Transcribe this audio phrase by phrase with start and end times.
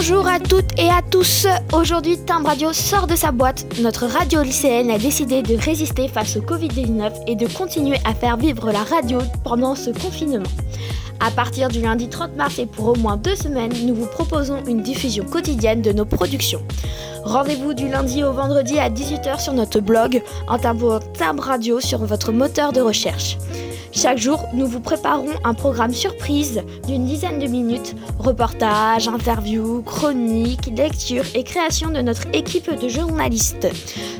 [0.00, 1.46] Bonjour à toutes et à tous.
[1.72, 3.66] Aujourd'hui, Timbre Radio sort de sa boîte.
[3.80, 8.38] Notre radio lycéenne a décidé de résister face au Covid-19 et de continuer à faire
[8.38, 10.48] vivre la radio pendant ce confinement.
[11.20, 14.64] À partir du lundi 30 mars et pour au moins deux semaines, nous vous proposons
[14.66, 16.62] une diffusion quotidienne de nos productions.
[17.24, 21.98] Rendez-vous du lundi au vendredi à 18h sur notre blog en tapant Timbre Radio sur
[21.98, 23.36] votre moteur de recherche.
[23.92, 30.70] Chaque jour, nous vous préparons un programme surprise d'une dizaine de minutes, reportages, interviews, chroniques,
[30.74, 33.68] lectures et création de notre équipe de journalistes.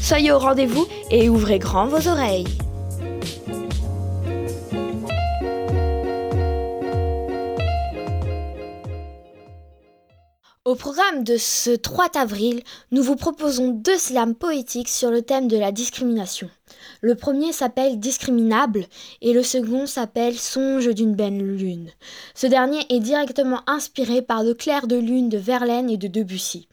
[0.00, 2.46] Soyez au rendez-vous et ouvrez grand vos oreilles.
[10.66, 15.46] Au programme de ce 3 avril, nous vous proposons deux slams poétiques sur le thème
[15.46, 16.50] de la discrimination.
[17.02, 18.86] Le premier s'appelle Discriminable
[19.22, 21.92] et le second s'appelle Songe d'une belle lune.
[22.34, 26.66] Ce dernier est directement inspiré par le clair de lune de Verlaine et de Debussy.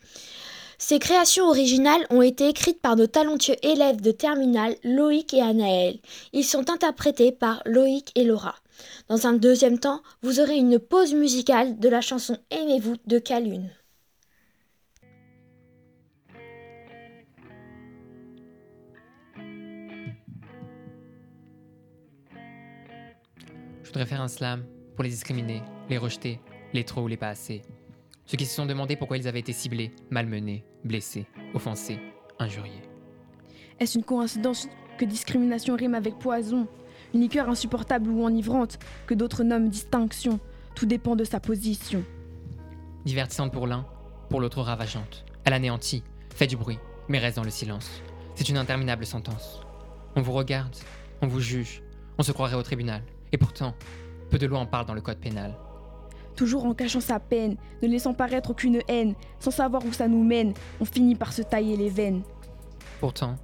[0.80, 6.00] Ces créations originales ont été écrites par nos talentueux élèves de terminale Loïc et Anaël.
[6.33, 8.55] Ils sont interprétés par Loïc et Laura.
[9.07, 13.69] Dans un deuxième temps, vous aurez une pause musicale de la chanson Aimez-vous de Calune.
[23.94, 26.39] Voudrais faire un slam pour les discriminer, les rejeter,
[26.73, 27.61] les trop ou les pas assez.
[28.25, 32.00] Ceux qui se sont demandé pourquoi ils avaient été ciblés, malmenés, blessés, offensés,
[32.39, 32.81] injuriés.
[33.80, 36.67] Est-ce une coïncidence que discrimination rime avec poison
[37.13, 40.39] Une liqueur insupportable ou enivrante que d'autres nomment distinction?
[40.73, 42.03] Tout dépend de sa position.
[43.05, 43.85] Divertissante pour l'un,
[44.31, 45.23] pour l'autre ravageante.
[45.44, 46.02] Elle anéantit,
[46.33, 48.02] fait du bruit, mais reste dans le silence.
[48.33, 49.61] C'est une interminable sentence.
[50.16, 50.75] On vous regarde,
[51.22, 51.83] on vous juge,
[52.17, 53.03] on se croirait au tribunal.
[53.34, 53.73] Et pourtant,
[54.30, 55.58] peu de lois en parlent dans le code pénal.
[56.35, 60.24] Toujours en cachant sa peine, ne laissant paraître aucune haine, sans savoir où ça nous
[60.24, 62.22] mène, on finit par se tailler les veines.
[63.00, 63.35] Pourtant,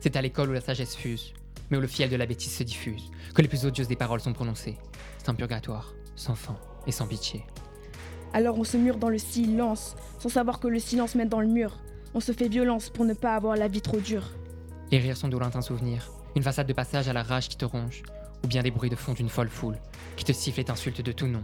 [0.00, 1.32] c'est à l'école où la sagesse fuse,
[1.70, 4.20] mais où le fiel de la bêtise se diffuse, que les plus odieuses des paroles
[4.20, 4.78] sont prononcées.
[5.18, 6.56] C'est un purgatoire, sans fin
[6.86, 7.44] et sans pitié.
[8.32, 11.46] Alors on se mure dans le silence, sans savoir que le silence mène dans le
[11.46, 11.78] mur.
[12.14, 14.24] On se fait violence pour ne pas avoir la vie trop dure.
[14.90, 17.64] Les rires sont de lointains souvenirs, une façade de passage à la rage qui te
[17.64, 18.02] ronge,
[18.44, 19.78] ou bien des bruits de fond d'une folle foule,
[20.16, 21.42] qui te siffle et t'insulte de tout nom.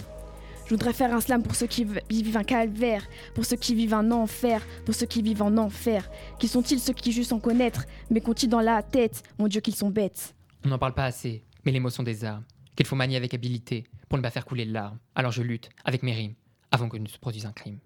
[0.64, 3.94] Je voudrais faire un slam pour ceux qui vivent un calvaire, pour ceux qui vivent
[3.94, 6.08] un enfer, pour ceux qui vivent en enfer.
[6.38, 9.22] Qui sont-ils ceux qui juste en connaître, mais qu'ont-ils dans la tête?
[9.38, 10.34] Mon Dieu, qu'ils sont bêtes.
[10.64, 12.44] On n'en parle pas assez, mais les mots sont des armes,
[12.76, 14.98] qu'il faut manier avec habileté pour ne pas faire couler de larmes.
[15.14, 16.34] Alors je lutte avec mes rimes,
[16.70, 17.78] avant que ne se produise un crime.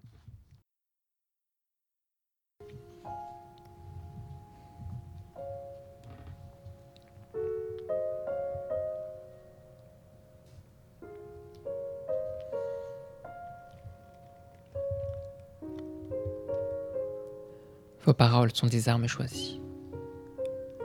[18.07, 19.61] Vos paroles sont des armes choisies,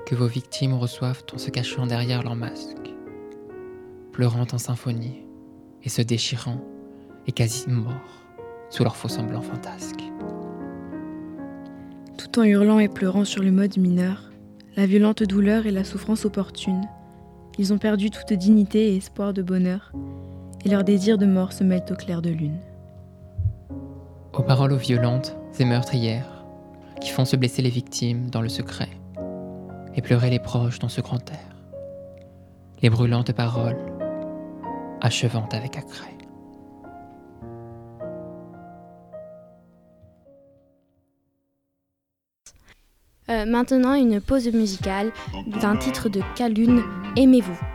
[0.07, 2.89] que vos victimes reçoivent en se cachant derrière leur masque,
[4.11, 5.21] pleurant en symphonie
[5.83, 6.59] et se déchirant
[7.27, 8.23] et quasi morts
[8.71, 10.01] sous leur faux semblant fantasque.
[12.17, 14.31] Tout en hurlant et pleurant sur le mode mineur,
[14.75, 16.87] la violente douleur et la souffrance opportune,
[17.59, 19.91] ils ont perdu toute dignité et espoir de bonheur,
[20.65, 22.57] et leur désir de mort se mêlent au clair de lune.
[24.33, 26.30] Aux paroles violentes et meurtrières,
[27.01, 28.89] qui font se blesser les victimes dans le secret
[29.95, 31.55] et pleurer les proches dans ce grand air.
[32.81, 33.77] Les brûlantes paroles
[35.01, 36.15] achevant avec accret.
[43.29, 45.11] Euh, maintenant, une pause musicale
[45.61, 46.83] d'un titre de Calune,
[47.15, 47.70] Aimez-vous.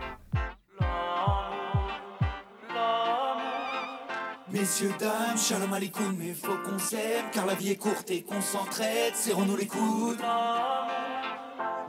[4.58, 8.40] Messieurs, dames, shalom alaikum, mais faut qu'on s'aime, car la vie est courte et qu'on
[8.40, 10.16] s'entraide, serrons-nous les coudes.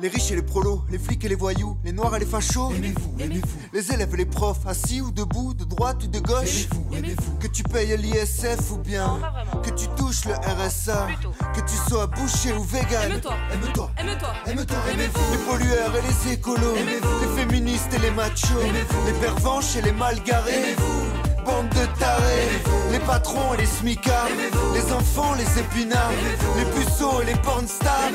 [0.01, 2.73] Les riches et les prolos, les flics et les voyous, les noirs et les fachos.
[2.75, 6.67] Aimez-vous, aimez-vous, Les élèves et les profs, assis ou debout, de droite ou de gauche.
[6.67, 7.37] aimez-vous, aimez-vous.
[7.40, 9.17] Que tu payes l'ISF ou bien
[9.63, 11.08] que tu touches le RSA.
[11.55, 13.13] Que tu sois boucher ou vegan.
[13.13, 14.78] Aime-toi, aime-toi, aime-toi, aime-toi.
[14.91, 15.31] aimez-vous.
[15.31, 16.75] Les pollueurs et les écolos.
[16.75, 17.20] Aimez-vous.
[17.22, 18.59] Les féministes et les machos.
[18.61, 19.05] Aimez-vous.
[19.08, 20.52] Les pervenches et les mal garés.
[20.53, 21.27] Aimez-vous.
[21.47, 22.61] Bande de tarés.
[22.91, 24.28] Les patrons et les smicards.
[24.73, 26.11] Les enfants, les épinards.
[26.58, 28.11] Les puceaux et les pornstars.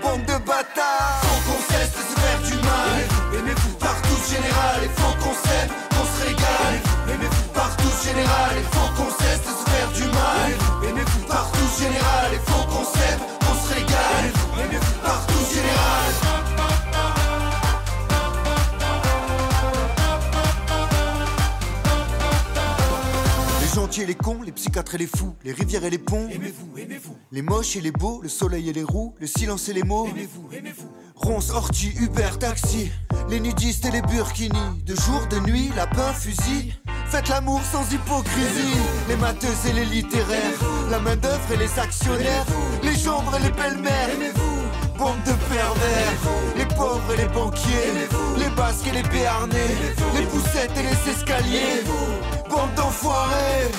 [0.00, 1.20] Bande de bâtards.
[1.22, 2.98] Faut qu'on cesse de se faire du mal.
[3.80, 4.80] Partout général,
[23.98, 26.28] et les cons, les psychiatres et les fous, les rivières et les ponts.
[26.28, 29.72] Aimez-vous, aimez-vous, Les moches et les beaux, le soleil et les roues, le silence et
[29.72, 30.06] les mots.
[30.08, 30.88] aimez-vous, aimez-vous.
[31.14, 32.90] Ronce, ortie, Uber, taxi,
[33.30, 34.82] les nudistes et les burkinis.
[34.84, 36.74] De jour, de nuit, lapin, fusil.
[37.08, 38.78] Faites l'amour sans hypocrisie.
[39.08, 40.58] Les matheuses et les littéraires,
[40.90, 42.46] la main d'œuvre et les actionnaires,
[42.82, 44.10] les chambres et les belles-mères.
[44.98, 46.12] Bande de pervers,
[46.56, 48.08] les pauvres et les banquiers,
[48.38, 49.74] les basques et les béarnais,
[50.14, 50.63] les poussettes.
[53.04, 53.70] Bande d'enfoirés.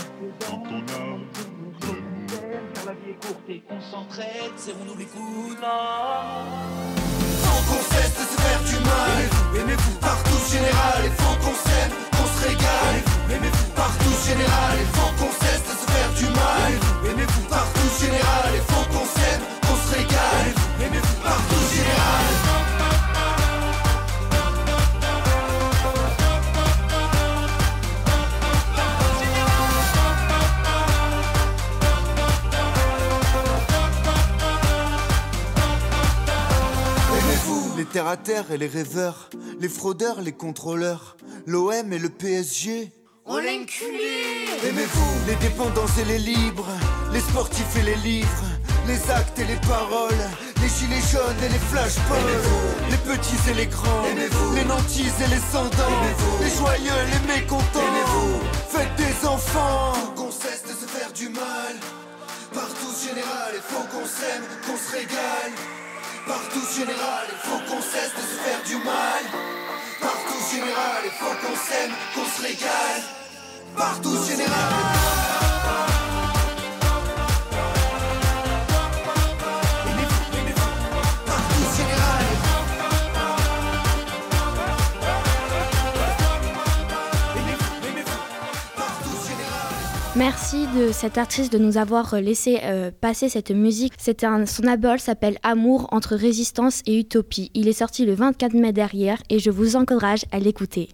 [2.73, 5.65] Car la vie est courte et qu'on s'entraide, serrons-nous les coudes.
[7.41, 9.61] Faut qu'on cesse de se faire du mal.
[9.61, 11.05] Aimez-vous partout général.
[11.05, 11.91] Il faut qu'on s'aime,
[37.95, 39.29] terre à terre et les rêveurs,
[39.61, 41.15] les fraudeurs, les contrôleurs,
[41.47, 42.91] l'OM et le PSG.
[43.23, 46.67] On l'inculé Aimez-vous les dépendants et les libres,
[47.13, 48.43] les sportifs et les livres,
[48.85, 50.25] les actes et les paroles,
[50.61, 52.35] les gilets jaunes et les flashballs,
[52.91, 54.03] les petits et les grands,
[54.55, 56.01] les nantis et les sans-dents,
[56.41, 57.79] les joyeux et les mécontents.
[58.67, 61.75] Faites des enfants, qu'on cesse de se faire du mal.
[62.53, 65.84] Partout général, il faut qu'on s'aime, qu'on se régale.
[66.27, 69.23] Partout général, il faut qu'on cesse de se faire du mal.
[70.01, 73.03] Partout général, il faut qu'on s'aime, qu'on se régale.
[73.77, 74.94] Partout général.
[90.17, 93.95] Merci de cette artiste de nous avoir laissé euh, passer cette musique.
[94.23, 97.51] Un, son album s'appelle Amour entre résistance et utopie.
[97.53, 100.87] Il est sorti le 24 mai derrière et je vous encourage à l'écouter.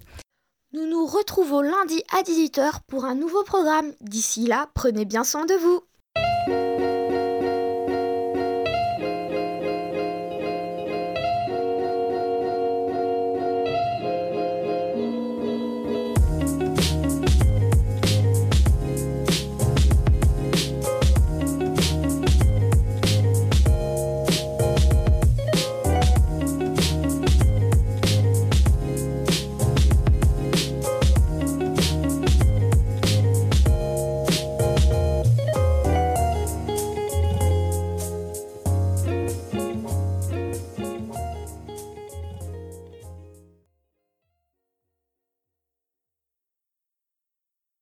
[0.74, 3.92] Nous nous retrouvons lundi à 18h pour un nouveau programme.
[4.02, 5.82] D'ici là, prenez bien soin de vous.